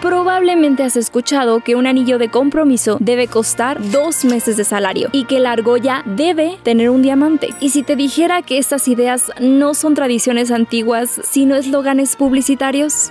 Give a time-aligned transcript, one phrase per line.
[0.00, 5.24] Probablemente has escuchado que un anillo de compromiso debe costar dos meses de salario y
[5.24, 7.48] que la argolla debe tener un diamante.
[7.60, 13.10] Y si te dijera que estas ideas no son tradiciones antiguas, sino eslóganes publicitarios,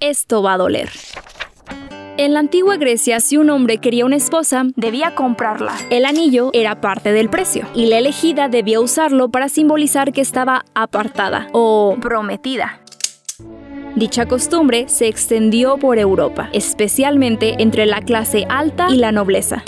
[0.00, 0.88] esto va a doler.
[2.16, 5.74] En la antigua Grecia, si un hombre quería una esposa, debía comprarla.
[5.90, 10.64] El anillo era parte del precio y la elegida debía usarlo para simbolizar que estaba
[10.74, 12.80] apartada o prometida.
[13.98, 19.64] Dicha costumbre se extendió por Europa, especialmente entre la clase alta y la nobleza.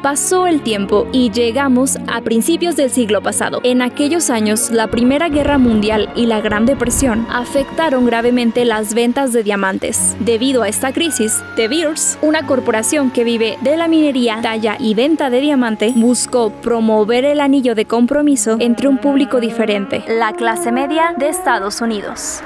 [0.00, 3.60] Pasó el tiempo y llegamos a principios del siglo pasado.
[3.64, 9.32] En aquellos años, la Primera Guerra Mundial y la Gran Depresión afectaron gravemente las ventas
[9.32, 10.16] de diamantes.
[10.20, 14.94] Debido a esta crisis, De Beers, una corporación que vive de la minería, talla y
[14.94, 20.70] venta de diamante, buscó promover el anillo de compromiso entre un público diferente, la clase
[20.70, 22.40] media de Estados Unidos.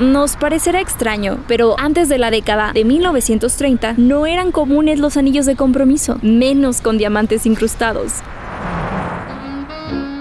[0.00, 5.44] Nos parecerá extraño, pero antes de la década de 1930 no eran comunes los anillos
[5.44, 8.22] de compromiso, menos con diamantes incrustados.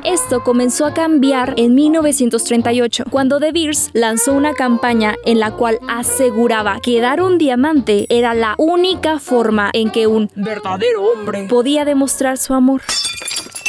[0.04, 5.80] Esto comenzó a cambiar en 1938, cuando De Beers lanzó una campaña en la cual
[5.88, 11.86] aseguraba que dar un diamante era la única forma en que un verdadero hombre podía
[11.86, 12.82] demostrar su amor.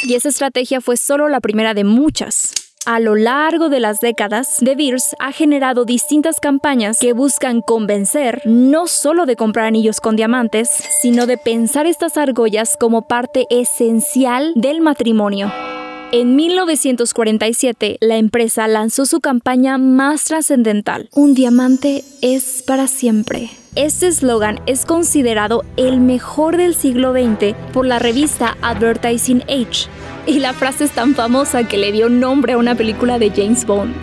[0.03, 2.52] Y esa estrategia fue solo la primera de muchas.
[2.85, 8.41] A lo largo de las décadas, De Beers ha generado distintas campañas que buscan convencer
[8.43, 10.69] no solo de comprar anillos con diamantes,
[11.01, 15.49] sino de pensar estas argollas como parte esencial del matrimonio.
[16.15, 21.09] En 1947, la empresa lanzó su campaña más trascendental.
[21.11, 23.49] Un diamante es para siempre.
[23.73, 29.89] Este eslogan es considerado el mejor del siglo XX por la revista Advertising Age,
[30.27, 33.65] y la frase es tan famosa que le dio nombre a una película de James
[33.65, 33.95] Bond.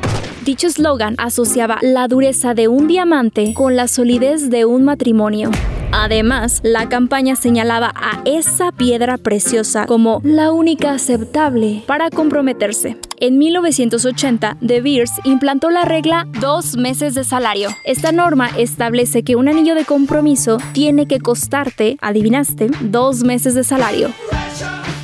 [0.45, 5.52] Dicho eslogan asociaba la dureza de un diamante con la solidez de un matrimonio.
[5.92, 12.96] Además, la campaña señalaba a esa piedra preciosa como la única aceptable para comprometerse.
[13.18, 17.70] En 1980, De Beers implantó la regla dos meses de salario.
[17.84, 23.64] Esta norma establece que un anillo de compromiso tiene que costarte, adivinaste, dos meses de
[23.64, 24.11] salario.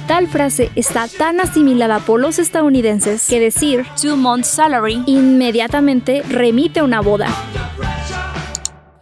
[0.06, 6.78] Tal frase está tan asimilada por los estadounidenses que decir two months salary inmediatamente remite
[6.78, 7.26] a una boda.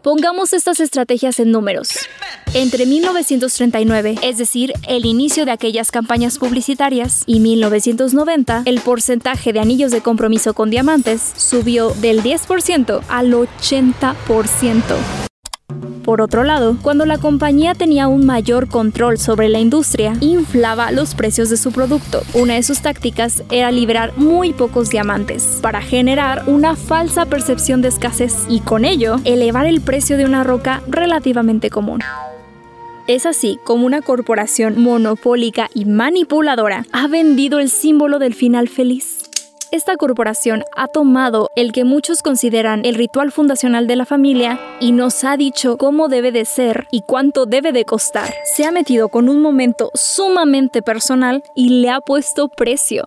[0.05, 1.89] Pongamos estas estrategias en números.
[2.53, 9.61] Entre 1939, es decir, el inicio de aquellas campañas publicitarias, y 1990, el porcentaje de
[9.61, 15.24] anillos de compromiso con diamantes subió del 10% al 80%.
[16.05, 21.15] Por otro lado, cuando la compañía tenía un mayor control sobre la industria, inflaba los
[21.15, 22.23] precios de su producto.
[22.35, 27.89] Una de sus tácticas era liberar muy pocos diamantes para generar una falsa percepción de
[27.89, 32.01] escasez y con ello elevar el precio de una roca relativamente común.
[33.07, 39.24] Es así como una corporación monopólica y manipuladora ha vendido el símbolo del final feliz.
[39.75, 44.93] Esta corporación ha tomado el que muchos consideran el ritual fundacional de la familia y
[44.93, 48.33] nos ha dicho cómo debe de ser y cuánto debe de costar.
[48.45, 53.03] Se ha metido con un momento sumamente personal y le ha puesto precio.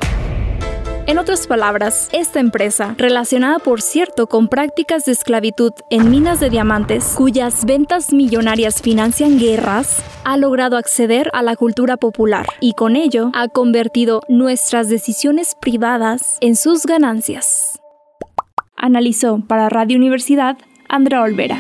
[1.05, 6.49] En otras palabras, esta empresa, relacionada por cierto con prácticas de esclavitud en minas de
[6.49, 12.97] diamantes, cuyas ventas millonarias financian guerras, ha logrado acceder a la cultura popular y con
[12.97, 17.79] ello ha convertido nuestras decisiones privadas en sus ganancias.
[18.75, 20.57] Analizó para Radio Universidad
[20.89, 21.57] Andrea Olvera.